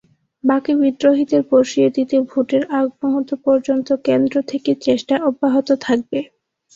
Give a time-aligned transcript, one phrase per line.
[0.43, 6.19] বাকি বিদ্রোহীদের বসিয়ে দিতে ভোটের আগমুহূর্ত পর্যন্ত কেন্দ্র থেকে চেষ্টা অব্যাহত থাকবে।